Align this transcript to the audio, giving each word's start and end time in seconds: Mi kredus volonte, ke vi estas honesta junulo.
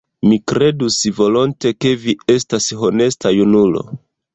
Mi 0.29 0.37
kredus 0.51 0.97
volonte, 1.19 1.75
ke 1.85 1.95
vi 2.07 2.19
estas 2.39 2.71
honesta 2.85 3.39
junulo. 3.41 3.91